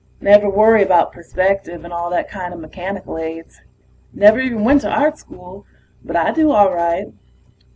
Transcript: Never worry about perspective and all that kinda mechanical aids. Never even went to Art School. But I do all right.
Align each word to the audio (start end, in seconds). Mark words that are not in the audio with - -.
Never 0.19 0.49
worry 0.49 0.81
about 0.81 1.11
perspective 1.11 1.83
and 1.85 1.93
all 1.93 2.09
that 2.09 2.27
kinda 2.27 2.57
mechanical 2.57 3.19
aids. 3.19 3.61
Never 4.11 4.39
even 4.39 4.63
went 4.63 4.81
to 4.81 4.89
Art 4.89 5.19
School. 5.19 5.67
But 6.03 6.15
I 6.15 6.31
do 6.31 6.49
all 6.49 6.73
right. 6.73 7.09